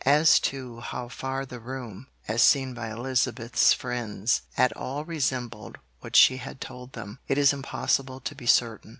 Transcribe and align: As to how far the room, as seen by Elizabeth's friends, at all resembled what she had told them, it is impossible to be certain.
As 0.03 0.39
to 0.39 0.79
how 0.79 1.09
far 1.09 1.45
the 1.45 1.59
room, 1.59 2.07
as 2.27 2.41
seen 2.41 2.73
by 2.73 2.89
Elizabeth's 2.89 3.71
friends, 3.71 4.41
at 4.57 4.75
all 4.75 5.05
resembled 5.05 5.77
what 5.99 6.15
she 6.15 6.37
had 6.37 6.59
told 6.59 6.93
them, 6.93 7.19
it 7.27 7.37
is 7.37 7.53
impossible 7.53 8.19
to 8.19 8.33
be 8.33 8.47
certain. 8.47 8.89